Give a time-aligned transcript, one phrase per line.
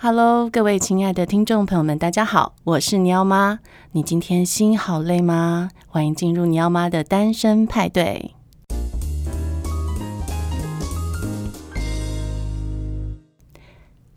[0.00, 3.58] Hello，各位亲爱的听众朋友们，大家好，我是尼奥妈。
[3.90, 5.70] 你今天心好累吗？
[5.88, 8.32] 欢迎进入尼奥妈的单身派对。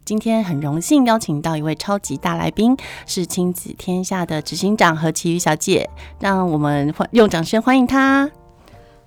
[0.06, 2.78] 今天很荣幸邀请到一位超级大来宾，
[3.08, 5.90] 是亲子天下的执行长何其瑜小姐，
[6.20, 8.30] 让我们用掌声欢迎她。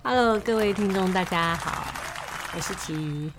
[0.03, 1.85] Hello，各位听众，大家好，
[2.57, 3.31] 我是綺瑜。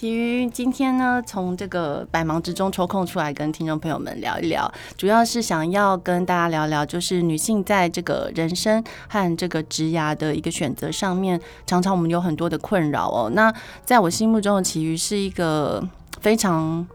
[0.00, 13.30] 綺瑜今天呢，从这个百忙之中抽空出来跟听众朋友们聊一聊，主要是想要跟大家聊聊，就是女性在这个人生和这个职涯的一个选择上面，常常我们有很多的困扰哦。
[13.34, 13.52] 那
[13.84, 15.86] 在我心目中的綺瑜是一个
[16.22, 16.86] 非常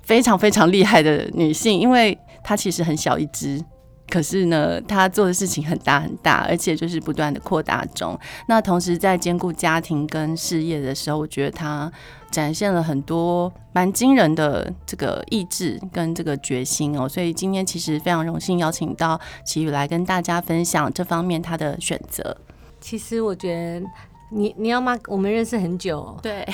[0.00, 3.62] 非常非常厉害的女性，因为她其实很小一只。
[4.08, 8.18] 可是呢，他做的事情很大很大，而且就是不断的扩大中。
[8.48, 11.90] 那同时在兼顾家庭跟事业的时候，我觉得他
[12.30, 17.08] 展现了很多蛮惊人的这个意志跟这个决心哦。
[17.08, 22.36] 所以今天其实非常荣幸邀请到綺瑜来跟大家分享这方面他的选择。
[22.80, 23.86] 其实我觉得。
[24.30, 26.44] 你你要骂，我们认识很久，对，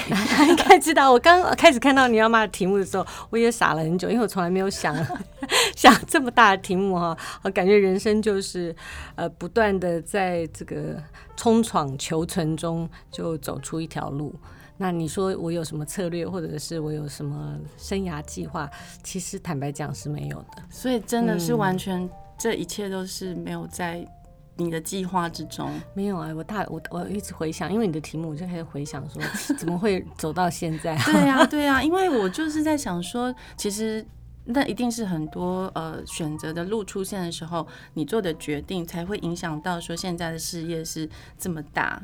[0.47, 1.11] 应该知道。
[1.11, 4.95] 我刚开始看到你要骂的题目的时候，我也傻了很久，因为我从来没有想
[5.75, 7.17] 想这么大的题目哈。
[7.43, 8.75] 我感觉人生就是
[9.15, 11.03] 呃，不断的在这个
[11.35, 14.35] 冲闯求存中，就走出一条路。
[14.77, 18.69] 那你说我有什么策略，或者是我有什么生涯计划？
[19.03, 20.63] 其实坦白讲是没有的。
[20.69, 24.07] 所以真的是完全，这一切都是没有在。
[24.57, 26.31] 你的计划之中没有啊？
[26.37, 29.23] 我大我我一直回想，因为你的题目，我就开始回想说，
[29.57, 30.97] 怎么会走到现在？
[31.05, 34.07] 对呀，对呀，因为我就是在想说，其实。
[34.45, 42.03] 那一定是很多呃选择的路出现的时候，你做的决定才会影响到说现在的事业是这么大。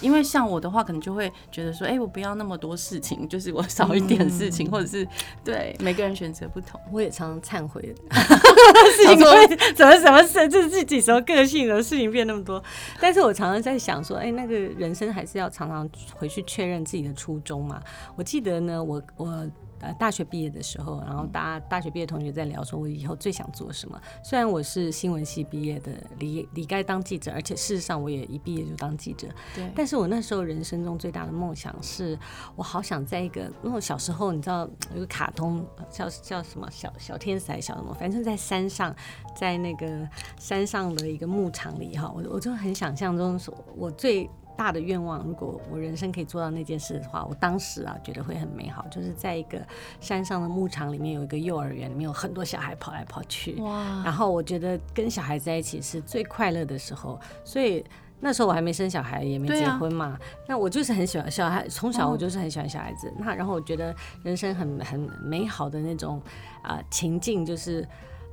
[0.00, 5.06] 因为像我的话，可能就会觉得说，哎、欸，我不要那么多事情，就是我少一点事情，嗯、或者是
[5.44, 6.78] 对每个人选择不同。
[6.92, 12.62] 我也常常忏悔，事情会怎么怎么事，就是自己什么个性的事情变那么多。
[13.00, 17.80] 但是我常常在想说，哎、欸，那个人生还是要常常回去确认自己的初衷嘛。
[18.16, 19.46] 我记得呢，我我。
[19.80, 24.00] 呃，大学毕业的时候，然后大大学毕业同学在聊说，我以后最想做什么？
[24.24, 29.28] 虽然我是新闻系毕业的，离离该当记者，而且事实上我也一毕业就当记者。
[29.54, 29.70] 对。
[29.74, 32.18] 但是我那时候人生中最大的梦想是，
[32.54, 38.94] 我好想在一个，因为我小时候你知道有个卡通叫叫什么小小天使还是小什么，反正在山上，
[39.36, 40.08] 在那个
[40.38, 44.28] 山上的一个牧场里哈，我我就很想象中说，我最。
[44.56, 49.60] 大的愿望，如果我人生可以做到那件事的话，我当时啊觉得会很美好，就是在一个
[50.00, 54.02] 山上的牧场里面有一个幼儿园，里面有很多小孩跑来跑去，哇！
[54.04, 57.84] 然后我觉得跟小孩在一起是最快乐的时候，所以
[58.18, 63.08] 那时候我还没生小孩，也没结婚嘛，啊、那我就是很喜欢小孩，从小我就是很喜欢小孩子。
[63.08, 66.20] 哦、那然后我觉得人生很很美好的那种
[66.62, 67.82] 啊、呃、情境，就是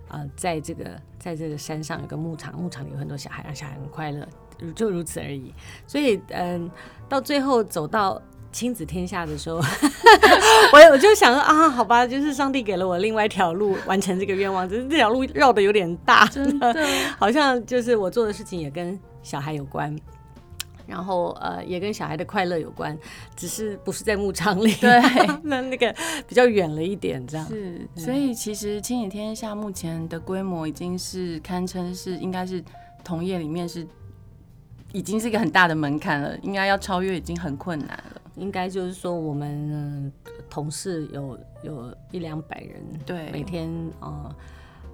[0.07, 4.25] 啊、呃，在这个在这个山上有个牧场，牧场里有很多小孩，让小孩很快乐。
[4.75, 5.53] 就如此而已，
[5.87, 6.69] 所以嗯，
[7.09, 8.21] 到最后走到
[8.51, 9.57] 亲子天下的时候，
[10.73, 16.73] 我我就想说啊，好吧，就是上帝给了我另外一条路完成这个愿望，只是这条路绕的有点大，真的，
[17.17, 19.95] 好像就是我做的事情也跟小孩有关，
[20.85, 22.95] 然后呃，也跟小孩的快乐有关，
[23.35, 25.01] 只是不是在牧场里，对，
[25.41, 25.93] 那那个
[26.27, 32.63] 比较远了一点，这样是，所以其实亲子天下目前的规模已经是堪称是应该是
[33.03, 33.87] 同业里面是。
[34.93, 38.21] 已经是一个很大的门槛了，应该要超越已经很困难了。
[38.35, 40.11] 应该就是说，我们
[40.49, 44.35] 同事有有一两百人，对，每天呃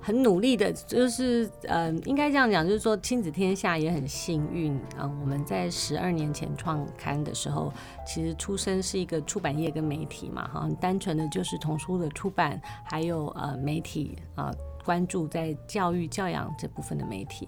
[0.02, 5.18] 很努力的，就是呃应该这样讲，就是说亲子天下也很幸运啊、呃。
[5.22, 7.72] 我们在十二年前创刊的时候，
[8.06, 17.48] 其实出身是一个出版业跟媒体嘛，哈，单纯的就是童书的出版，还有呃媒体啊、呃、关注在教育教养这部分的媒体。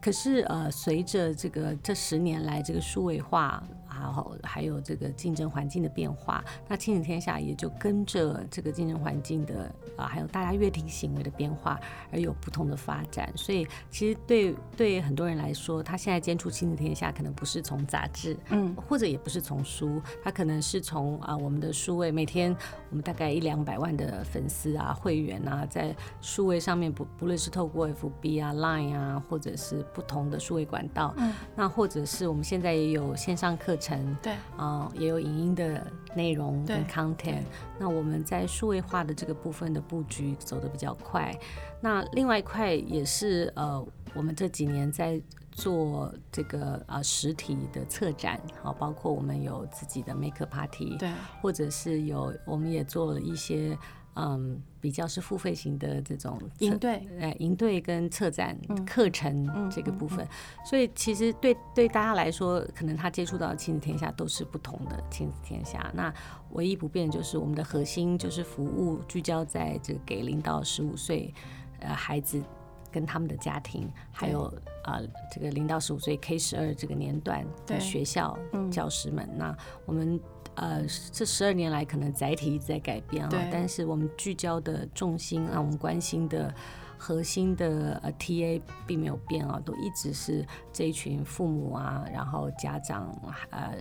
[0.00, 3.62] 可是呃，随着这个这十年来这个数位化。
[4.00, 11.80] 然后还有这个竞争环境的变化，那亲子天下也就跟着这个竞争环境的啊，还有大家阅听行为的变化
[12.12, 13.32] 而有不同的发展。
[13.34, 22.54] 所以其实对对很多人来说，他现在接触亲子天下，可能不是从杂志，嗯，或者也不是从书，他可能是从啊我们的数位，每天
[22.90, 33.85] 我们大概一两百万的粉丝啊、会员啊，在数位上面不不论是透过 FB 啊、Line 啊，或者是不同的数位管道，嗯，那或者是我们现在也有线上课程。
[34.22, 37.44] 对啊、呃，也有影音的内容跟 content。
[37.78, 41.32] 那我们在数位化的这个部分的布局走得比较快。
[41.80, 45.20] 那另外一块也是呃，我们这几年在
[45.52, 51.10] 做这个呃实体的策展，好，包括我们有自己的 maker party，对，
[51.40, 53.76] 或者是有我们也做了一些。
[54.18, 60.26] 嗯，比较是付费型的这种营队，呃，营队跟策展课程这个部分，
[60.64, 65.90] 所以其实对对大家来说，可能他接触到的亲子天下都是不同的亲子天下。
[65.94, 66.10] 那
[66.52, 71.34] 唯一不变就是我们的核心就是服务聚焦在这个给零到十五岁
[71.80, 72.42] 呃孩子
[72.90, 74.44] 跟他们的家庭，还有
[74.84, 78.38] 呃这个零到十五岁 K 十二这个年段的学校
[78.70, 79.28] 教师们。
[79.36, 79.54] 那
[79.84, 80.18] 我们。
[80.56, 86.52] 呃，这十二年来可能载体一直在改变啊，但是我们聚焦的重心啊，我们关心的
[86.98, 93.14] 核心的呃 TA 并没有变啊，都一直是这一群父母啊，然后家长
[93.50, 93.74] 呃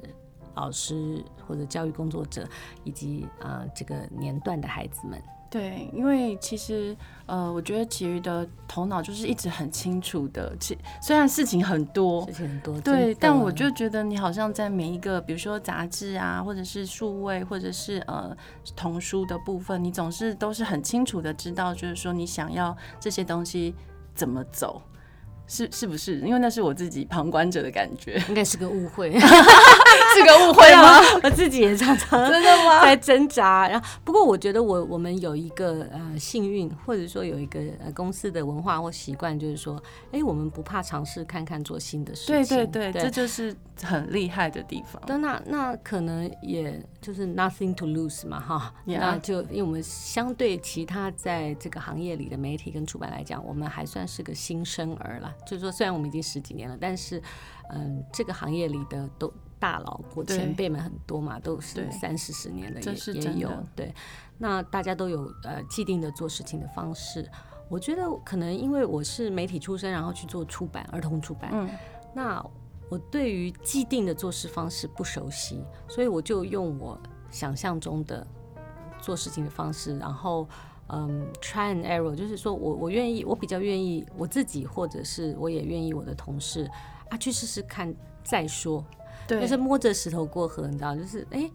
[0.53, 2.47] 老师或者教育工作者
[2.83, 5.21] 以及啊、呃、这个年段的孩子们。
[5.55, 6.93] 对，因为其实，
[7.27, 10.53] 呃，我觉得其余的头脑就是一直很清楚的。
[10.59, 18.35] 其虽然事情很多，事情很多，对，但我就觉得你好像在每一个，比如说杂志啊，或者是数位，或者是呃
[18.75, 23.73] 童书的部分，你总是都是很清楚的知道，就是说你想要这些东西
[24.13, 24.81] 怎么走。
[25.47, 26.19] 是是不是？
[26.21, 30.99] 因为那是我自己旁观者的感觉，应该是个误会， 是个误会吗？
[31.23, 32.81] 我自己也常常真的吗？
[32.83, 33.67] 在挣扎。
[33.67, 39.81] 然后，不过我觉得我我们有一个呃幸运，或者说有一个呃公司的文化或习惯，就是说，
[40.11, 42.57] 哎，我们不怕尝试看看做新的事情。
[42.57, 45.01] 对对对，对这就是很厉害的地方。
[45.19, 48.73] 那那可能也就是 nothing to lose 嘛，哈。
[48.85, 55.31] 那就因为我们相对其他在这个行业里的媒体跟出版来讲，我们还算是个新生儿了。
[55.45, 57.21] 就是说，虽然我们已经十几年了，但是，
[57.69, 63.51] 嗯，这个行业里的都大佬或前辈们很多嘛，都是三四十年的也的也有。
[63.75, 63.93] 对，
[64.39, 67.29] 那大家都有呃既定的做事情的方式。
[67.69, 71.69] 我觉得可能因为我是媒体出身，然后去做出版，儿童出版，嗯，
[72.15, 72.43] 那
[72.89, 76.99] 我对于既定的做事方式不熟悉，所以我就用我
[77.29, 78.25] 想象中的
[78.99, 80.47] 做事情的方式，然后。
[80.89, 86.69] 嗯、um，try and error，就是说我我愿意，我比较愿意我自己，或者是我也愿意我的同事
[87.09, 87.91] 啊去试试看
[88.23, 88.85] 再说，
[89.27, 91.49] 对，就是摸着石头过河，你知道，就是哎，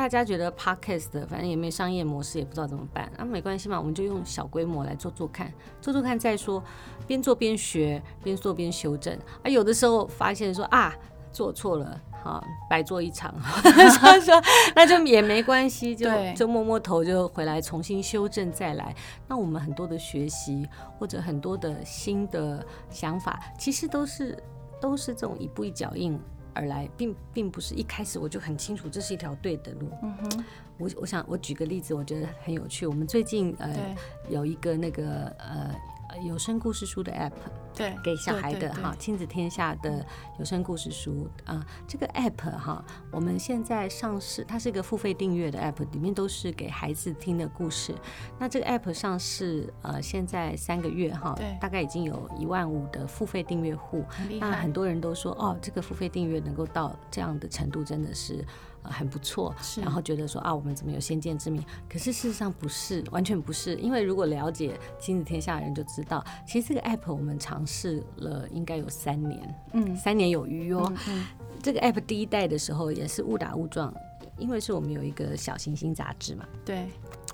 [0.00, 6.62] 大家觉得 podcast 反正也没商业模式，也不知道怎么办，啊没关系嘛，我们就用小规模来做做看，做做看再说，
[7.06, 10.94] 边做边学，边做边修正，啊有的时候发现说啊
[11.30, 12.00] 做错了。
[12.22, 13.70] 好，白做一场，所
[14.14, 14.34] 以说
[14.74, 18.94] 那就也没关系，就就摸摸头就回来重新修正再来。
[19.26, 20.68] 那我们很多的学习
[20.98, 24.36] 或者很多的新的想法，其实都是
[24.80, 26.20] 都是这种一步一脚印
[26.54, 29.90] 而来，并并不是一开始我就很清楚这是一条对的路。
[30.02, 30.44] 嗯哼，
[30.78, 32.86] 我我想我举个例子，我觉得很有趣。
[32.86, 33.96] 我们最近呃
[34.28, 35.74] 有一个那个呃。
[36.24, 37.32] 有声故事书的 app，
[37.74, 40.04] 对，给小孩的哈，亲子天下的
[40.38, 47.94] 有声故事书啊、呃，这个 app 哈，我们现在上市，它是一个付费订阅的 app，里面都是给孩子听的故事。
[48.38, 54.04] 那这个 app 上市呃，现在三个月哈，大概已经有一万五的付费订阅户，
[54.38, 58.44] 那很多人都说哦，这个付费订阅能够到这样的程度，真的是。
[58.82, 61.62] 呃、很不错，然后觉得说啊，我们怎么有先见之明？
[61.88, 63.74] 可是事实上不是，完全不是。
[63.76, 70.90] 因为如果了解亲子天下的人就知道，其实这个 app 我们尝试了应该有三年，嗯，三年有余哦。
[70.90, 71.26] 嗯嗯、
[71.62, 73.92] 这个 app 第一代的时候也是误打误撞，
[74.38, 76.86] 因为是我们有一个小行星杂志嘛，对。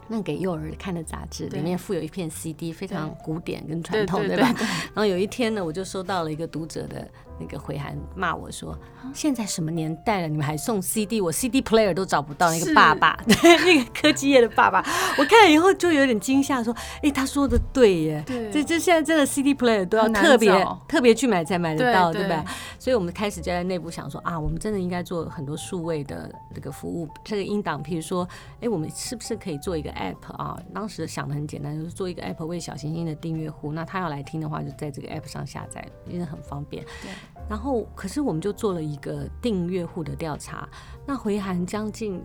[0.08, 4.54] 那给幼儿看的杂志里面附有一片 CD，非常古典跟传统，对吧？
[4.94, 8.78] 然后有一天呢，我就收到了一个读者的那个回函，骂我说
[9.12, 11.20] ：“现在什么年代了，你们还送 CD？
[11.20, 14.78] 我 CD player 都找不到。”那个爸爸，对， 那个科技业的爸爸，
[15.18, 20.50] 我看了以后就有点惊吓，说：“哎，他说的对耶，对，这这现在真的 CD player 都要特别
[20.86, 22.44] 特别去买才买得到，对吧？”
[22.78, 28.28] 所以我们开始就在内部想说：“啊，我们真的应该做很多数位的这个服务，这个音档，譬如说，
[28.60, 33.72] 哎，我们是不是可以做一个？” app 啊，当时想的很简单，就是做一个 app 为小行星的订阅户。
[33.72, 36.84] 那他要来听的话，就在这个 app 上下载，因为很方便。
[37.02, 37.10] 对。
[37.48, 40.68] 然后，可是我们就做了一个订阅户的调查，
[41.06, 42.20] 那回函将近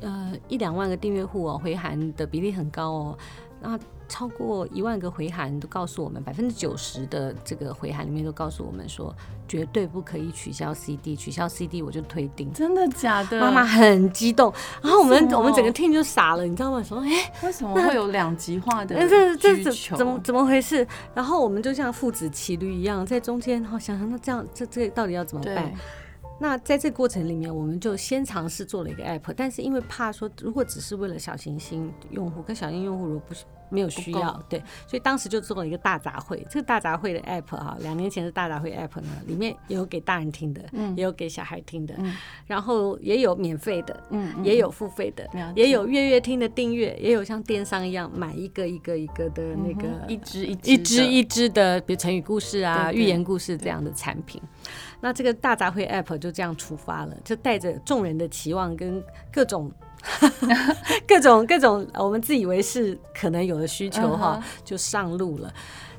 [0.00, 3.18] 呃一两万个订阅户哦，回函的比例很高哦。
[3.64, 9.14] 那超过一万个回函都告诉我们，百分之九十的这个回函里面都告诉我们说，
[9.48, 12.52] 绝对不可以取消 CD，取消 CD 我就退订。
[12.52, 13.40] 真的假的？
[13.40, 14.52] 妈妈很激动，
[14.82, 16.82] 然后我们我们整个 team 就傻了，你知道吗？
[16.82, 18.94] 说哎，为什么会有两极化的？
[19.08, 20.86] 这这怎怎么怎么回事？
[21.14, 25.72] 然后我们就像父子骑驴一样，在中间，然后想想那这样这这到底要怎么办？
[26.40, 33.44] 那在这个过程里面，我们就先尝试做了一个 app，但是因为怕说，如果只是为了小行星用户跟小型用户，如果不是。
[33.70, 36.40] 没有需要，对，所以当时就做了一个大杂烩。
[36.48, 42.14] 这个大杂烩的 app 哈，两年前的大杂烩 app 呢，里面有给大人听的，嗯，也有给小孩听的，嗯，
[42.46, 54.40] 然后也有免费的，嗯，也有付费的，也有月月听的订阅，也有像电商一样买一个一个一个的那个一支一一支一支的，比如成语故事啊、寓言故事这样的产品。
[55.04, 59.70] 那这个大杂烩 app 就这样出发了，就带着众人的期望跟各种。
[61.08, 65.52] 各种各种，我们自以为是可能有的需求哈，就上路了。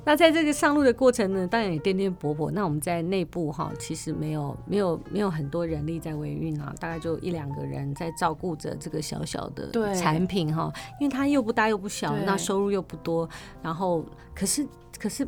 [0.03, 2.51] 那在这个上路的过程呢，当然也颠颠簸簸。
[2.51, 13.27] 那我们在内部哈，其实没有没有没有很多人力在维运啊，大概就一两个人在照顾着这个小小的产品哈，因为它又不大又不小，那收入又不多。
[13.63, 14.67] 然后可是
[14.99, 15.27] 可是，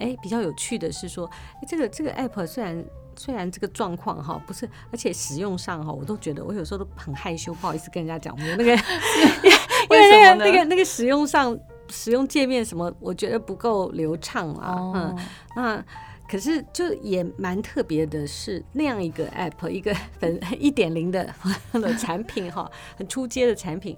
[0.00, 1.30] 哎，比较有趣的是说，
[1.66, 2.84] 这个这个 app 虽然。
[3.18, 8.34] 虽然这个状况哈不是，而且使用上哈，我都觉得我有时候都很害羞，不好意思跟人家讲。
[8.34, 8.72] 我那个，
[9.90, 11.58] 因为那个那个那个使用上
[11.90, 14.72] 使用界面什么，我觉得不够流畅啊。
[14.74, 14.96] Oh.
[14.96, 15.16] 嗯，
[15.56, 15.84] 那
[16.30, 21.34] 可是就也蛮特别的是那样一个 app，一个粉 一点零的
[21.72, 23.96] 的产品哈，很出街的产品，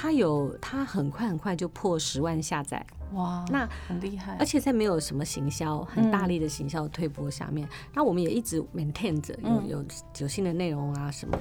[0.00, 2.86] 它有它很快很快就破十万下载。
[3.14, 9.84] 哇，那很厉害，而且在没有什么行销、很大力的行销推播下面，那、嗯、我们也一直 maintain 着有有
[10.20, 11.36] 有新的内容啊什么。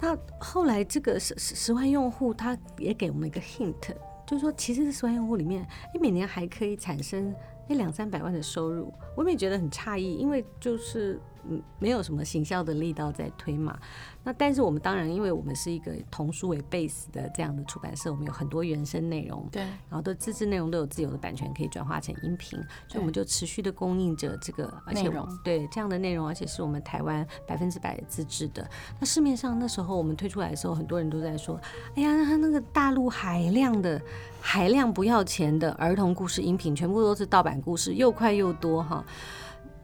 [0.00, 3.94] 那后来这个十十十万用户，他也给我们一个 hint，
[4.26, 7.34] 就是说，其实这十万用户里面，你每年还可以产生
[7.68, 11.20] 那两三百万的收入，我们也觉得很诧异，因为就是。
[11.48, 13.78] 嗯，没有什么行销的力道在推嘛。
[14.22, 22.58] 那但是我们当然，因为我们是一个童书为 base 的这样的出版社，我们有很多原生内容，对，然后的自制内容都有自由的版权可以转化成音频，
[22.88, 28.66] 所以我们就持续的供应着这个而且内容，对这样的内容，而且是我们台湾百分之百自制的。
[28.98, 31.60] 那市面上那时候我们推出来的时候，很多人都在说，
[31.94, 34.00] 哎呀，那他那个大陆海量的
[34.40, 39.04] 海量不要钱的儿童故事音频，全部都是盗版故事，又快又多哈。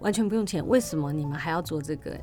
[0.00, 2.18] 完全不用钱，为什么你们还要做这个？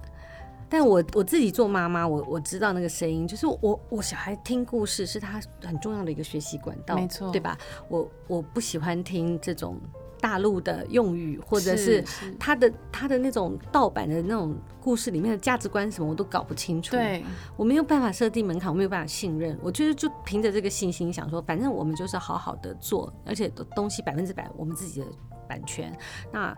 [0.70, 7.58] 但我我自己做妈妈，我我知道那个声音，就是我我小孩听故事是他很重要的一个学习管道，没错，对吧？
[7.88, 9.80] 我我不喜欢听这种
[10.20, 12.04] 大陆的用语，或者是
[12.38, 16.92] 他的他的那种盗版的那种故事里面的价值观什么，我都搞不清楚。
[16.98, 17.24] 对，
[17.56, 19.58] 我没有办法设定门槛，我没有办法信任。
[19.64, 25.08] 我觉得就凭着这个信心，想说反正我们就是好好的做，而且东西百分之百我们自己的
[25.48, 25.98] 版权。
[26.30, 26.54] 那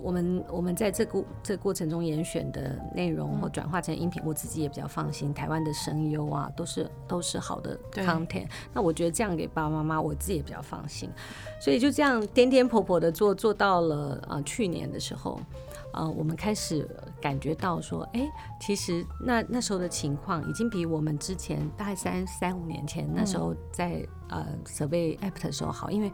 [0.00, 5.32] 我们我们在这个这个过程中严选的内容或转化成音频，我自己也比较放心。
[5.32, 8.48] 台湾的声优啊，都是都是好的 content。
[8.72, 11.10] 那我觉得这样给爸爸妈妈，我自己也比较放心。
[11.60, 15.40] 所以就这样颠颠簸簸的做，做到了啊、呃，去年的时候，
[15.92, 16.88] 啊、呃，我们开始
[17.20, 18.28] 感觉到说，哎，
[18.60, 26.10] 其实那那时候的情况已经比我们之前大概三三五年前那时候在呃设备 app 的时候好，因为。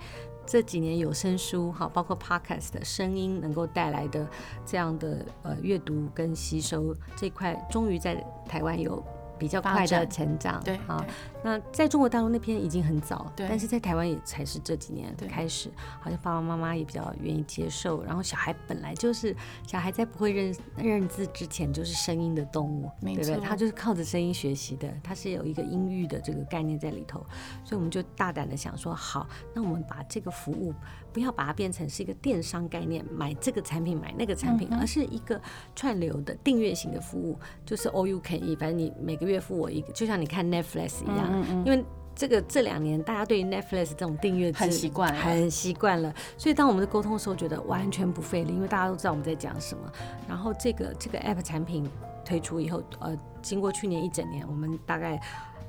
[0.48, 4.26] 这几年有声书哈，包括 podcast 的声音能够带来的
[4.64, 8.14] 这样的呃阅读跟吸收这块，终于在
[8.48, 9.04] 台湾有。
[9.38, 11.06] 比较快的成长，对啊，
[11.42, 18.02] 那在中国大陆那边已经很早，对，但是在台湾也才是这几年开始，好像爸爸妈妈也比较愿意接受。
[18.04, 19.34] 然后小孩本来就是
[19.66, 23.36] 小孩在不会认认字之前就是声音的动物，对不对？
[23.40, 27.20] 他就是靠着声音学习的，他是有一个音域的这个概念在里头，
[27.64, 30.74] 所以我们就大胆的想说，好，那我们把这个服务。
[31.10, 35.40] 不要把它变成是一个电商概念，买这个产品买那个产品，而是一个
[35.74, 41.27] 串流的订阅型的服务，就是 all you can eat，反正你每个月付我一个，就像你看 Netflix 一样。
[41.64, 49.92] 因为这个这两年大家对于 Netflix 这种订阅很习惯，很习惯了，所以当我们的沟通的时候，觉得完全不费力，因为大家都知道我们在讲什么。
[50.28, 51.88] 然后这个这个 App 产品
[52.24, 55.20] 推出以后，呃，经过去年一整年，我们大概。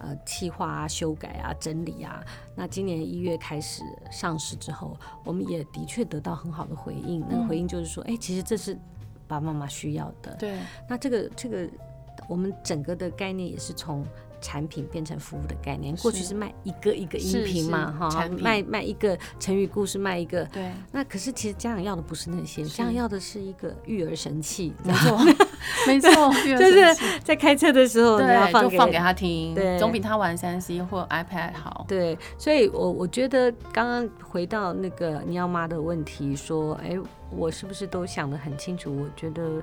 [0.02, 2.24] 呃，企划啊，修改啊，整理啊，
[2.56, 7.22] 那今年一月开始上市之后，我们也的确得到很好的回应。
[7.30, 8.74] 那个回应就是说，哎、嗯，其实这是
[9.28, 10.34] 爸爸妈妈需要的。
[10.40, 10.58] 对。
[10.88, 11.68] 那这个这个，
[12.30, 14.06] 我们整个的概念也是从。
[14.42, 20.46] 产品变成服务的概念，过去是卖一个一个音频嘛，哈，卖卖一个成语故事，卖一个。
[20.46, 20.72] 对。
[20.94, 25.20] 那可是其实家长要的不是那些，家长要的是一个育儿神器， 没错，
[25.86, 26.10] 没错，
[26.58, 31.84] 就是在开车的时候你要放就放给他听，对，总比他玩三 C 或 iPad 好。
[31.86, 36.98] 对，所以我我觉得刚刚回到那个你要妈的问题，说，哎，
[37.30, 38.96] 我是不是都想得很清楚？
[39.02, 39.62] 我觉得，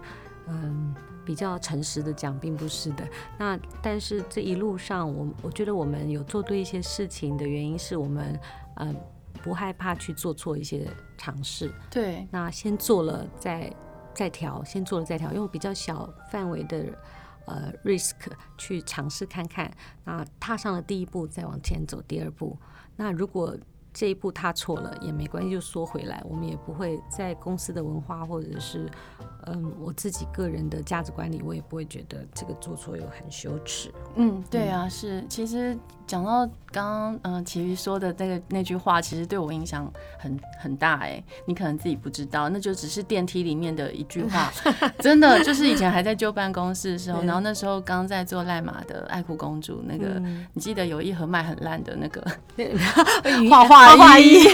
[0.49, 0.94] 嗯。
[1.26, 3.06] 比较诚实的讲，并不是的。
[3.37, 8.40] 那但是这一路上，我我觉得我们有做对一些事情的原因，是我们
[8.76, 8.97] 嗯
[9.42, 11.71] 不害怕去做错一些尝试。
[11.90, 12.26] 对。
[12.30, 13.71] 那先做了再
[14.14, 16.87] 再调，先做了再调，用比较小范围的
[17.47, 18.14] 呃 risk
[18.56, 19.71] 去尝试看看。
[20.04, 22.56] 那踏上了第一步，再往前走第二步。
[22.97, 23.54] 那如果
[23.92, 28.90] 这一步踏错了也没关系，就缩回来，我们也不会在公司的文化或者是
[29.46, 33.92] 嗯我自己个人的价值观里，我也不会觉得这个做错有很羞耻。
[34.16, 35.76] 嗯，对啊，是，其实
[36.06, 44.52] 讲到刚刚嗯綺瑜说的那个那句话，其实对我影响很很大哎，你可能自己不知道，那就只是电梯里面的一句话，
[45.00, 52.22] 真的就是以前还在旧办公室的时候，然后那时候刚在做赖马的爱哭公主那个，嗯、你记得有一盒卖很烂的那个
[53.48, 53.86] 画画。
[53.86, 54.44] 画画衣，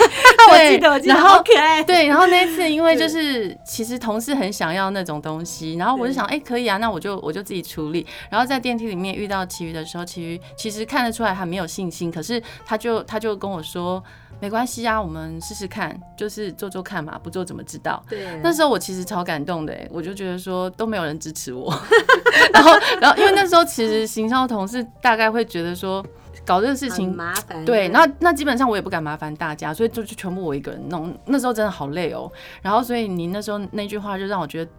[0.51, 1.83] 我记得，我记得，好可爱。
[1.83, 8.07] 对，然后那一次，因为就是其实同事很想要那种东西，然后我就想，哎，可以啊，那我就我就自己处理。
[8.31, 14.03] 然后在电梯里面遇到其余的时候，其余其实看得出来他没有信心，可是他就他就跟我说，
[14.41, 18.03] 没关系啊，我们试试看，就是做做看嘛，不做怎么知道？
[18.09, 18.41] 对。
[18.43, 21.73] 那时候我其实超感动的，我就觉得说都没有人支持我，
[22.55, 22.71] 然后
[23.01, 26.05] 然后因为那时候其实行销同事大概会觉得说。
[26.45, 31.17] 搞这个事情麻烦，对，那那基本上我也不敢麻烦大家，所以就就全部我一个人弄。
[31.27, 32.29] 那时候真的好累哦。
[32.61, 34.71] 然后所以你那时候那句话就让我觉得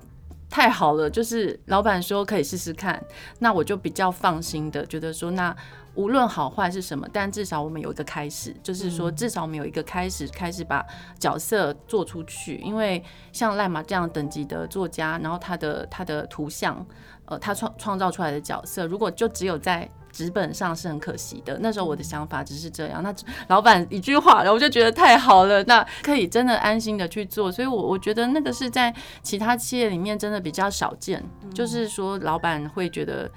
[0.54, 3.04] 太好了，就是老板说可以试试看，
[3.40, 5.56] 那我就比较放心的觉得说，那
[5.96, 10.86] 无论好坏是什么，但至少我们有一个开始，就是说至少我们有一个开始，开始把
[11.18, 12.58] 角色做出去。
[12.58, 16.86] 因为像赖马这样等级的作家，然后他的他的图像，
[17.26, 21.58] 呃，他创创造出来的角色，如果就只有在纸本上是很可惜的。
[21.62, 23.02] 那时候我的想法只是这样。
[23.02, 23.16] 那
[23.48, 27.50] 老板一句话，然后我就觉得太好了，那可以真的安心的去做。
[27.52, 33.32] 所以，我我觉得那个是在其他企业里面真的比较少见，就是说老板会觉得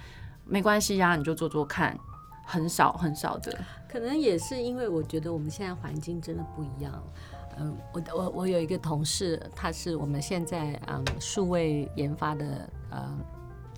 [0.45, 1.99] 没关系呀，你就做做看，
[2.45, 3.57] 很少很少的。
[3.89, 6.93] 可能也是因为我觉得我们现在环境真的不一样。
[7.59, 13.19] 嗯，我我我有一个同事，他是我们现在嗯数位研发的嗯。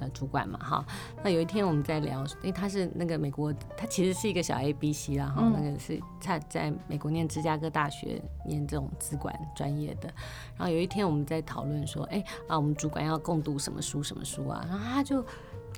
[0.01, 0.85] 呃，主管嘛，哈，
[1.23, 10.09] 那有一天我们在聊，因为他是那个美国，他其实是一个小 A B C 啦，哈、嗯，那个是他在美国念芝加哥大学念这种资管专业的，
[10.57, 15.25] 然后有一天我们在讨论说，哎、欸，啊，我们主管要共读什么书什么书啊，然后他就。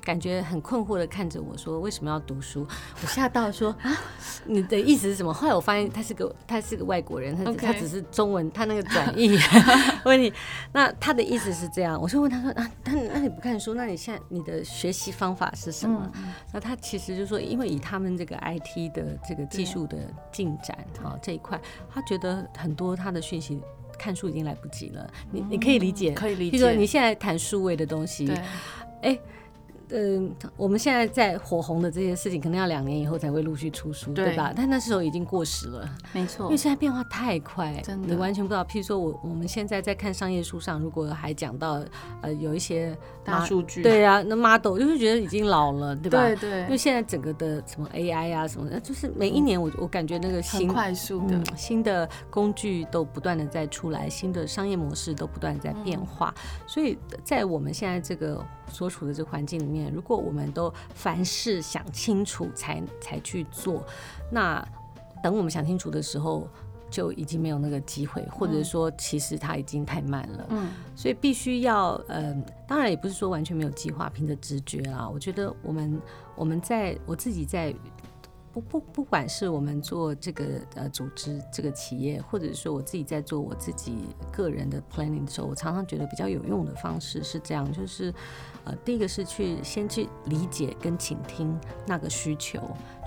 [0.03, 2.65] 感觉很困惑的看着我说：“为什么要读书？”
[3.01, 3.95] 我吓到说：“啊，
[4.45, 9.37] 你的意思是什么？”后来我发现他是个他是个外国人，他.他只是中文，他那个转译。
[10.03, 10.33] 我问你，
[10.73, 12.01] 那他的意思是这样？
[12.01, 13.75] 我就问他说：“啊，那那你不看书？
[13.75, 19.97] 那你现在你的学习方法是什么？”嗯、那他其实就说：“因为以他们这个 IT 的这个技术的
[20.31, 21.61] 进展啊这一块，
[21.93, 23.61] 他觉得很多他的讯息
[23.99, 25.07] 看书已经来不及了。
[25.29, 26.51] 你你可以理解，可以理解。
[26.51, 28.27] 比如说你现在谈数位的东西，
[29.03, 29.11] 哎。
[29.11, 29.21] 欸
[29.91, 34.53] 嗯，我们现在在火红的这些事情，可能要两年以后才会陆续出书，对，对吧？
[34.55, 36.45] 但那时候已经过时了，没错。
[36.45, 38.63] 因为现在变化太快，真的，你完全不知道。
[38.63, 41.83] 譬如说我我们现在在看商业书上，如果还讲到
[42.21, 46.19] 呃有一些大数据，对啊，那 model 就是觉得已经老了，对吧？
[46.19, 46.61] 对对。
[46.61, 58.43] 因为现在整个的什么 AI 啊什么的，就是每一年我我感觉那个新快速的、嗯、新的工具都不断的在出来，新的商业模式都不断在变化，嗯、所以在我们现在这个。
[58.71, 63.83] 所处的这个环境里面，如果我们都凡事想清楚才才去做，
[64.31, 64.65] 那
[65.21, 66.47] 等我们想清楚的时候，
[66.91, 70.45] 就已经没有那个机会，或者说其实他已经太慢了。
[70.49, 75.09] 嗯，所以必须要，嗯、呃，当然也不是说完全没有计划，凭着直觉啊。
[75.09, 75.99] 我觉得我们
[76.35, 77.73] 我们在我自己在。
[78.53, 83.95] 不不，不管是我们做这个呃组织这个企业，或者是说我自己在做我自己
[84.31, 88.13] 个人的 planning 的时候，我常常觉得比较有用的方式是这样，就是
[88.65, 92.59] 呃第一个是去先去理解跟倾听那个需求，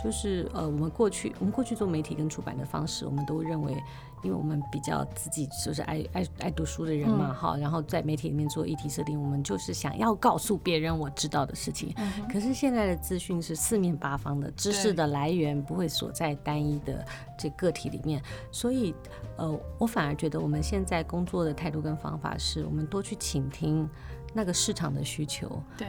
[0.03, 3.77] 就是呃我们过去我们过去做媒体跟出版的方式，我们都认为。
[4.25, 11.93] 因为我们比较自己就是爱爱爱读书的人嘛，哈、嗯，然后在媒体里面做议题设定，我们就是想要告诉别人我知道的事情。
[11.99, 17.07] 嗯、可是现在的资讯是四面八方的，知识的来源不会锁在单一的
[17.39, 18.95] 这个体里面，所以
[19.37, 23.89] 呃，我反而觉得我们现在工作的态度跟方法是，我们多去倾听
[24.33, 25.63] 那个市场的需求。
[25.77, 25.89] 对。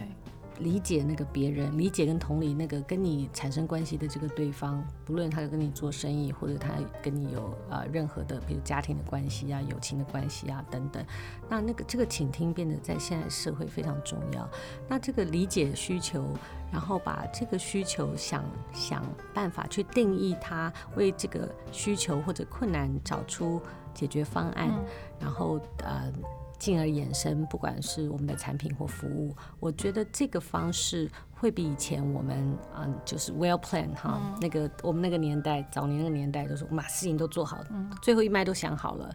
[0.60, 6.70] 理解那个别人，理解跟同理那个跟你产生关系的这个对方，不论他跟你做生意，或者他
[7.02, 11.06] 跟你有啊、呃、任何的，比如家庭的关系啊、友情的关系啊等等，
[11.50, 14.50] 那那个这个倾听变得在现在社会非常重要。
[14.88, 16.26] 那这个理解需求，
[16.72, 23.62] 然后把这个需求想想办法去定义它，为这个需求或者困难找出
[23.94, 24.86] 解决方案，嗯、
[25.20, 26.12] 然后呃。
[26.58, 39.14] 进而延伸，不管是我们的产品或服务，我觉得这个方式会比以前我们嗯，就是 well plan 哈，嗯、那个我们那个年代早年那个年代就是把事情都做好，嗯、最后一脉都想好了，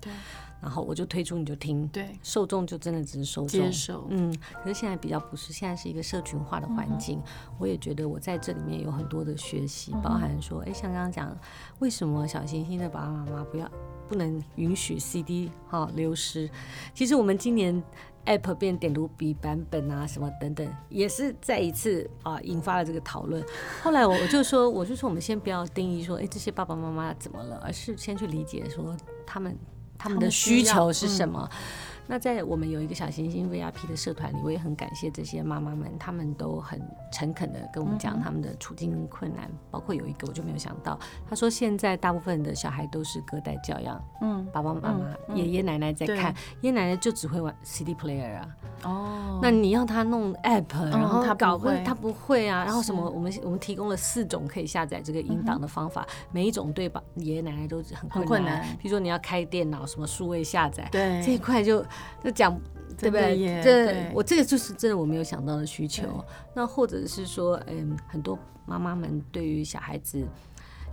[0.61, 3.48] 然后我就推出你就听，对，受众就真的只是受众。
[3.48, 7.24] 接受，嗯，可是现在比较不是，现在是一个社群化的环境，嗯、
[7.59, 11.35] 我也觉得我在这里面有很多的学习，包含说，哎，像刚刚讲，
[11.78, 13.68] 为什么小行星的爸爸妈妈不要
[14.06, 16.50] 不能允许 CD 哈流失？
[16.92, 17.83] 其实我们今年。
[18.26, 23.44] App 变点读笔版本啊，什么等等，也是再一次啊引发了这个讨论。
[23.83, 29.56] 后来我我就说，我就说我们先不要定义说，哎，这些爸爸妈妈怎么了，而是先去理解说他们
[29.98, 31.48] 他们的需求是什么。
[32.06, 36.80] 那在我们有一个小行星 VIP 的社团里，我也很感谢这些妈妈们，他们都很
[37.12, 39.48] 诚恳的跟我们讲他们的处境困难。
[39.70, 48.48] 包括有一个我就没有想到，他说现在大部分的小孩都是隔代教养，嗯，爸爸妈妈、爷爷奶奶在看，爷爷奶奶就只会玩 CD player 啊。
[48.82, 52.64] 哦，那你要他弄 app，然后他搞会，他不会啊。
[52.64, 57.00] 然后什么，我们我们提供了四种可以下载这个音档的方法，每一种对吧？
[57.16, 58.62] 爷爷奶奶都很困难。
[58.80, 61.84] 比如说你要开电脑，什么数位下载，对这一块就。
[62.22, 62.58] 就讲
[62.98, 63.62] 对不对？
[63.62, 66.24] 这我这个就是真的我没有想到的需求。
[66.54, 70.26] 那或者是说，嗯，很多妈妈们对于小孩子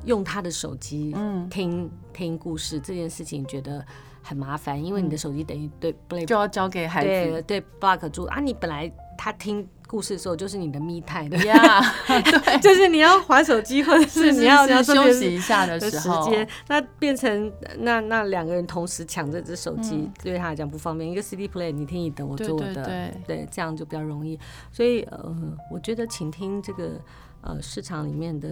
[0.05, 1.15] 用他的手机
[1.49, 3.85] 听听故事这件事情觉得
[4.21, 9.67] 很麻烦，因为你的手机等于对就要交给孩子，对对 block 住啊，你本来他听。
[9.87, 16.29] 故事的时候就是你的 me time 的呀， 对， 就是你要滑手机或者是你要要休息一下的时候，
[16.67, 21.09] 那变成那那两个人同时抢这只手机，对他来讲不方便。
[21.09, 23.13] 一个 CD play 你听你的，我做我的，对。
[23.25, 24.37] 对，这样就比较容易。
[24.71, 25.35] 所以呃，
[25.71, 26.99] 我觉得倾听这个
[27.41, 28.49] 呃市场里面的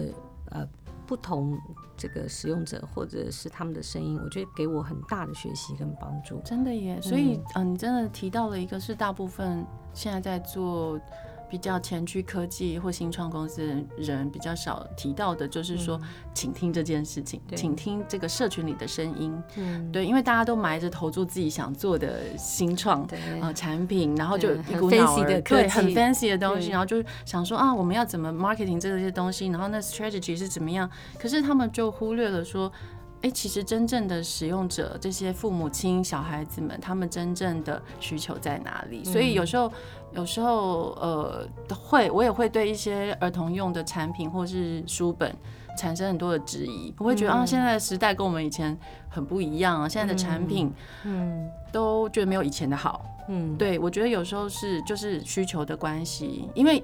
[0.50, 0.66] 呃
[1.06, 1.58] 不同
[1.96, 6.40] 这个使用者或者是他们的声音，我觉得给我很大的学习跟帮助。
[6.44, 11.00] 真的耶，所以嗯，你真的提到了一个是大部分现在在做。
[11.48, 16.00] 比较前驱科技或新创公司的人比较少提到的，就是说，
[16.34, 19.36] 请听这件事情，请听这个社群里的声音。
[19.56, 23.02] 嗯，对，因为大家都埋着投注自己想做的新创
[23.40, 30.90] 啊产品，然后就一股脑儿对很 fancy 的东西，然后就想说啊，我们要怎么 marketing 这些东西，然后那 strategy 是怎么样？
[31.18, 32.72] 可是他们就忽略了说。
[33.26, 39.02] 哎，其实真正的使用者，这些父母亲、小孩子们，他们真正的需求在哪里？
[39.02, 39.72] 所以有时候，
[40.12, 45.34] 有时候，呃，会我也会对一些儿童用的产品或是书本
[45.76, 46.92] 产生很多的质疑。
[46.98, 48.76] 我会觉得啊，现在的时代跟我们以前
[49.08, 50.72] 很不一样啊，现在的产品，
[51.04, 53.04] 嗯，都觉得没有以前的好。
[53.28, 56.82] 嗯，对，我觉得有时候是就是需求的关系，因为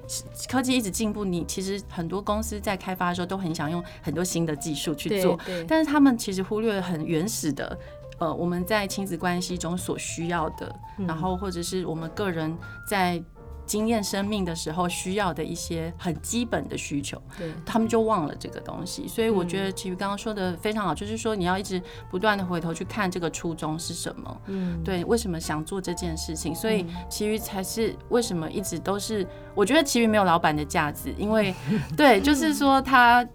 [0.49, 7.77] 科技一直进步，你其实很多公司在开发的时候都很想用很多新的技术去做，但是他们其实忽略了很原始的，
[8.17, 10.75] 呃，我们在亲子关系中所需要的，
[11.07, 12.53] 然后或者是我们个人
[12.85, 13.23] 在。
[13.65, 19.07] 经验生命的时候需要的一些很基本的需求，对，他们就忘了这个东西。
[19.07, 26.53] 所以我觉得其实刚刚说的非常好，就是说你要一直不断的回头去看这个初衷是什么，嗯，对，为什么想做这件事情？
[26.53, 31.53] 所以其余才是为什么一直都是，我觉得其余没有老板的价值，因为
[31.95, 33.25] 对，就是说他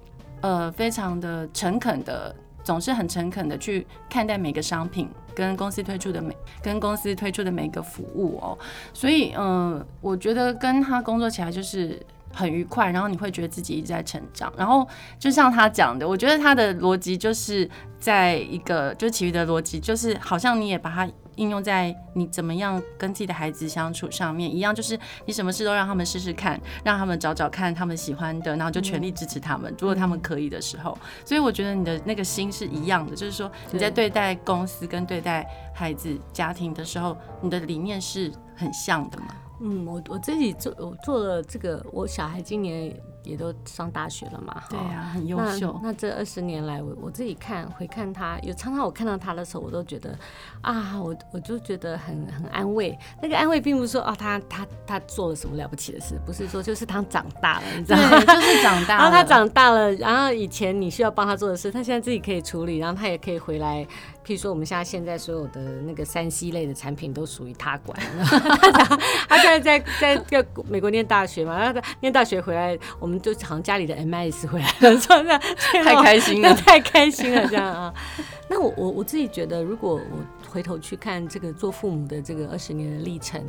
[0.42, 5.08] 呃非常的诚恳的，总是很诚恳的去看待每个商品。
[5.38, 8.58] 跟公司推出的每跟公司推出的每一个服务哦，
[8.92, 14.84] 所以嗯、呃，我觉得跟他工作起来就是很愉快，然后你会觉得自己一直在成长，然后
[15.16, 17.70] 就像他讲的，我觉得他的逻辑就是
[18.00, 21.08] 在一个就其余的逻辑，就是好像你也把它。
[21.38, 29.72] 应用在你怎么样跟自己的孩子相处上面一样，就是你什么事都让他们试试看，让他们找找看他们喜欢的，然后就全力支持他们。
[29.78, 39.28] 如果他们可以的时候，所以我觉得你的那个心是一样的，就是说你在对待公司跟对待孩子家庭的时候，你的理念是很像的嘛。
[39.60, 42.94] 嗯，我我自己做我做了这个，我小孩今年。
[43.28, 44.62] 也都上大学了嘛？
[44.70, 45.78] 对呀、啊，很优秀。
[45.82, 50.18] 那，那这二十年来，我我自己看回看他，有常常我看到他的时候，我都觉得
[50.62, 52.98] 啊，我我就觉得很很安慰。
[53.20, 58.18] 那个安慰并不是说啊，他他他做了什么了不起的事，不是说就是他长大了，你知道吗？
[58.20, 59.02] 就是长大了。
[59.02, 63.86] 然 后他长大了，然后以前你需要帮他做的事，他现在自己可以处理，然后他也可以回来。
[64.24, 67.98] 譬如说，我们现在现在所有的那个三 C 类的产品都属于他管。
[69.26, 77.94] 他现在在在在美国念大学嘛，他念大学回来，我们就好像家里的 MIS 回来了，说那 太开心了， 太开心了这样啊。
[78.48, 83.44] 那我我我自己觉得，如果我回头去看这个做父母的这个二十年的历程，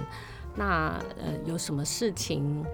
[0.55, 2.65] 那呃有什么事情，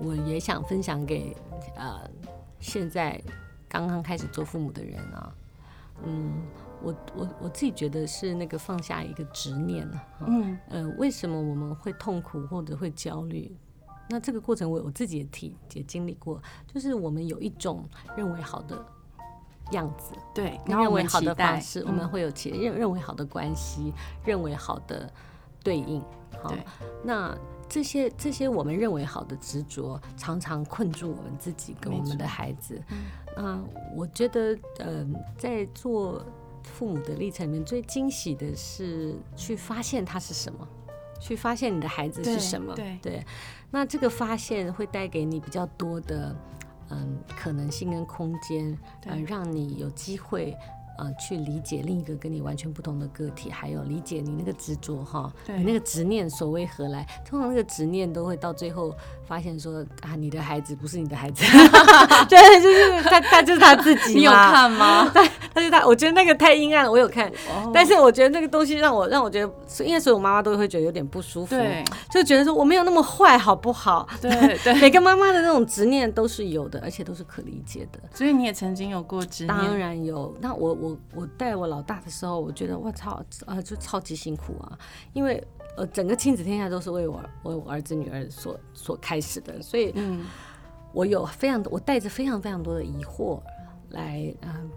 [0.00, 1.36] 我也想分享给
[1.76, 2.00] 呃
[2.60, 3.20] 现在
[3.68, 5.32] 刚刚开始做父母的人啊，
[6.04, 6.42] 嗯。
[6.82, 9.86] 我我我自己觉得是那个放下一个执念，
[10.26, 13.54] 嗯，呃，为什么我们会痛苦或者会焦虑？
[14.10, 18.84] 那这个过程我我自己也体也经历过，就是我们有一种认为好的
[19.70, 23.92] 样子，对，认为好的方式，嗯、我们会有其认认为好的关系，
[24.24, 25.08] 认为好的
[25.62, 26.02] 对应，
[26.42, 26.52] 好，
[27.04, 27.36] 那
[27.68, 32.82] 这些这些我们认为好的执着，常常困住我们自己跟我们的孩子。
[33.36, 36.20] 嗯，我觉得，嗯、呃，在做
[36.64, 40.66] 父母的历程里面，最惊喜的是去发现他是什么。
[41.20, 42.74] 去发现你的孩子是什么？
[43.00, 43.24] 对，
[43.70, 46.34] 那这个发现会带给你比较多的
[46.88, 50.56] 嗯可能性跟空间，呃，让你有机会。
[51.00, 57.06] 呃，去理解另一个跟你完全不同的个体，还有理解你那个执着哈，你那个执念所谓何来？
[57.26, 58.94] 通常那个执念都会到最后
[59.26, 61.42] 发现说啊，你的孩子不是你的孩子，
[62.28, 64.12] 对，就是他，他就是他自己。
[64.20, 65.08] 你有看吗？
[65.14, 65.86] 对，他就他。
[65.86, 67.26] 我觉得那个太阴暗了，我有看
[67.64, 67.72] ，oh.
[67.72, 69.50] 但是我觉得那个东西让我让我觉得，
[69.86, 74.06] 因为所有妈妈都会觉得有点不舒服，对，就觉得说我没有那么坏，好不好？
[74.20, 77.98] 对对，每个妈妈的那种执念都是有的，而且都是可理解的。
[78.12, 79.56] 所以你也曾经有过执念？
[79.56, 80.36] 当然有。
[80.42, 80.89] 那我我。
[81.14, 84.78] 我带我老大的时候，我觉得我操啊，就超级辛苦啊，
[85.12, 85.42] 因为
[85.76, 90.26] 呃，整个亲子天下都是为我为我儿子女儿所所开始的，所以嗯，
[90.92, 93.40] 我有非常多，我带着非常非常多的疑惑
[93.90, 94.52] 来嗯。
[94.52, 94.70] 呃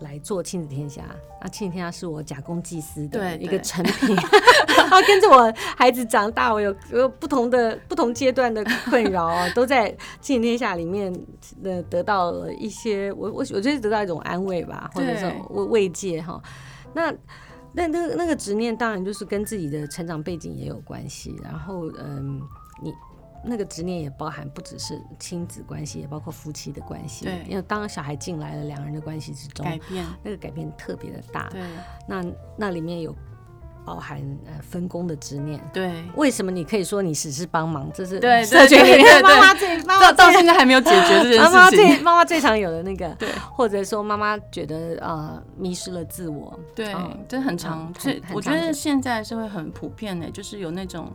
[0.00, 1.04] 来做亲子天下，
[1.40, 4.16] 那亲子天下是我假公济私的一个成品。
[4.76, 11.12] 然后跟着我孩子长大，我有有不同的不同阶段的困扰啊， 都在亲子天下里面
[11.62, 16.40] 的得到了一些，我我我觉得得到一种安慰吧，或者是慰慰藉哈。
[16.94, 17.12] 那
[17.72, 22.40] 那那那个执念当然就是跟自己的成长背景也有关系，然后嗯，
[22.82, 22.92] 你。
[23.42, 27.24] 那个执念也包含不只是亲子关系，也包括夫妻的关系。
[27.24, 31.48] 对，因为当小孩进来了，两人的关系之中改变，那个改变特别的大。
[31.50, 31.62] 对，
[32.06, 32.24] 那
[32.56, 33.16] 那里面有
[33.82, 35.58] 包含呃分工的执念。
[35.72, 37.90] 对，为什么你可以说你只是帮忙？
[37.94, 41.42] 这是对对对对，妈妈最妈妈到现在还没有解决这件 事情。
[41.42, 46.58] 妈妈最妈妈最常有的那个，对，或者说妈妈觉得呃迷失了自我。
[46.74, 46.94] 对，
[47.26, 51.10] 这很常，这我觉得现在是会很普遍的，就是有那种。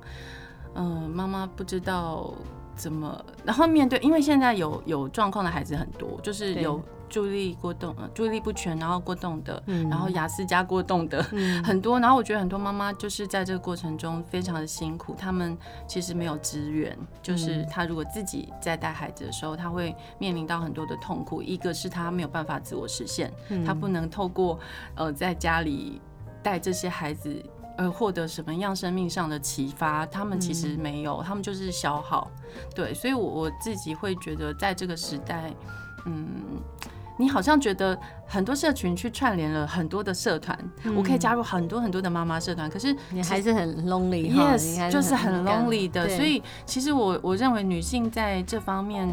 [0.76, 2.34] 嗯，妈妈不知道
[2.76, 12.00] 怎么，然后面对，因为现在有有状况的孩子很多，就是有注意力过动、注意力不全，然后过动的，嗯、然后雅思加过动的、嗯、很多。
[12.00, 15.58] 然后我觉得很多妈妈就是在这个过程中非常的辛苦，他们
[15.88, 21.42] 其实没有资源，就是他如果自己在带孩子的时候，他会面临到很多的痛苦。
[21.42, 24.60] 一个是他没有办法自我实现，嗯、他不能透过
[24.96, 26.02] 呃在家里
[26.44, 27.42] 带这些孩子。
[27.78, 30.06] 呃，获得什么样生命上的启发？
[30.06, 32.32] 他们其实没有，嗯、他们就是消耗。
[32.74, 35.54] 对，所以我，我我自己会觉得，在这个时代，
[36.06, 36.26] 嗯，
[37.18, 44.34] 你好像觉得很多社群去串联了很多的社团，嗯、我可以加入很多很多的妈妈社团，可是你还是很 lonely。
[44.34, 46.08] Yes，就是很 lonely 的。
[46.10, 49.06] 所以，其实我我认为女性在这方面，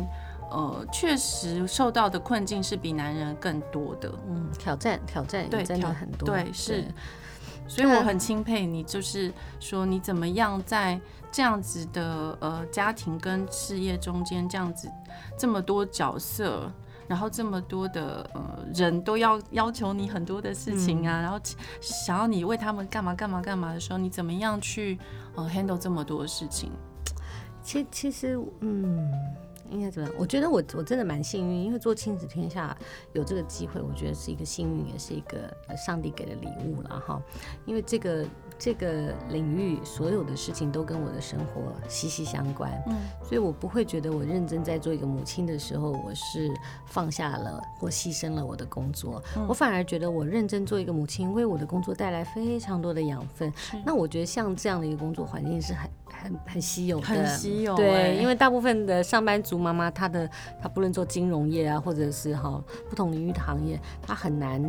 [0.51, 4.13] 呃，确实受到的困境是比男人更多的。
[4.29, 6.29] 嗯，挑战挑战对真的很多。
[6.29, 6.85] 对，是。
[7.69, 14.91] 所以我很钦佩你，就是说你怎么样在这样子的呃家庭跟事业中间，这样子
[15.39, 16.71] 这么多角色，
[17.09, 21.41] 然后这么多的呃人都要要求你很多的事情啊，嗯、然后
[21.81, 24.99] 想要你为他们干嘛干嘛干嘛的时候，你怎么样去
[25.35, 26.71] 呃 handle 这么多的事情？
[27.63, 29.11] 其其实嗯。
[29.73, 30.17] 应该怎么样？
[30.19, 32.77] 我觉得我我真的蛮幸运，因为做亲子天下
[33.13, 37.21] 有这个机会，我觉得是一个幸运，也是一个上帝给的礼物了哈。
[37.65, 38.27] 因为这个
[38.59, 46.53] 这个领域所有的事情都跟我的生活息息相关，嗯，所以我不会觉得我认真在做一个母亲的时候，我是
[46.87, 53.53] 放下了或牺牲了我的工作，嗯，我反而觉得我认真做一个母亲，为我的工作带来非常多的养分。
[53.85, 55.91] 那我觉得像这样的一个工作环境是很。
[56.23, 57.75] 很很稀有的，很稀有。
[57.75, 60.29] 对，因为大部分的上班族妈妈，她的
[60.61, 64.63] 她不论做金融业啊，或者是哈不同领域的行业，她很难，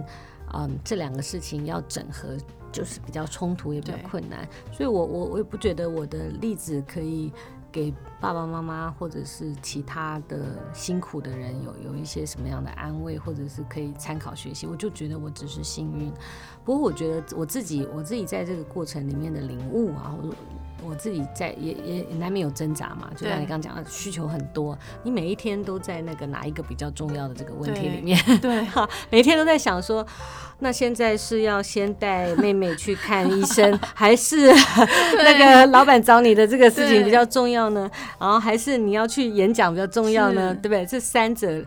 [0.53, 2.35] 嗯，这两个事情要整合，
[2.71, 4.47] 就是比较冲突，也比较困难。
[4.71, 7.31] 所以我我我也不觉得我的例子可以
[7.71, 14.67] 给爸爸妈妈或者是其他的辛苦的人有有一些什么样的安慰，或者是可以参考学习。
[14.67, 16.11] 我就觉得我只是幸运。
[16.63, 20.15] 不过我觉得我自己我自己在这个过程里面的领悟啊。
[20.21, 20.33] 我
[20.95, 30.03] 自己在也也难免有挣扎嘛，就像你刚刚讲的，需求很多，你每一天都在那个哪一个比较重要的这个问题里面，对 哈，每天都在想说，
[30.59, 34.51] 那现在是要先带妹妹去看医生， 还是
[35.17, 37.89] 那个老板找你的这个事情比较重要呢？
[38.19, 40.55] 然后还是你要去演讲比较重要呢？
[40.55, 40.85] 对不对？
[40.85, 41.63] 这三者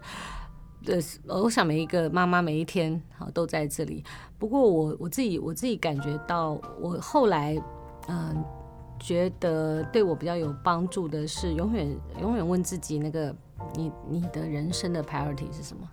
[0.85, 4.03] 的，我想每一个妈妈每一天好都在这里。
[4.39, 7.57] 不过我我自己我自己感觉到，我后来
[8.09, 8.45] 嗯。
[8.99, 13.35] 觉得对我比较有帮助的是，永远永远问自己那个
[13.75, 15.89] 你你的人生的 priority 是什么？